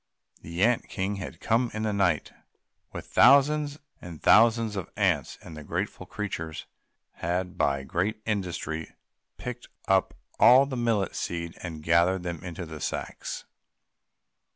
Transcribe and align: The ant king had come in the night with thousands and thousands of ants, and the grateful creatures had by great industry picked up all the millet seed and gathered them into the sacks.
The 0.41 0.63
ant 0.63 0.89
king 0.89 1.17
had 1.17 1.39
come 1.39 1.69
in 1.75 1.83
the 1.83 1.93
night 1.93 2.31
with 2.91 3.05
thousands 3.05 3.77
and 4.01 4.19
thousands 4.19 4.75
of 4.75 4.89
ants, 4.97 5.37
and 5.43 5.55
the 5.55 5.63
grateful 5.63 6.07
creatures 6.07 6.65
had 7.17 7.55
by 7.55 7.83
great 7.83 8.19
industry 8.25 8.95
picked 9.37 9.67
up 9.87 10.15
all 10.39 10.65
the 10.65 10.75
millet 10.75 11.15
seed 11.15 11.55
and 11.61 11.83
gathered 11.83 12.23
them 12.23 12.43
into 12.43 12.65
the 12.65 12.79
sacks. 12.81 13.45